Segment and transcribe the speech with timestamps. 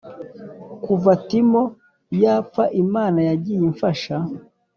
[0.83, 1.63] “Kuva Timo
[2.21, 4.15] yapfa Imana yagiye imfasha